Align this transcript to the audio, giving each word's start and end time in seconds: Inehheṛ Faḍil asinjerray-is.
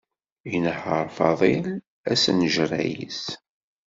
Inehheṛ 0.55 1.07
Faḍil 1.17 1.67
asinjerray-is. 2.11 3.23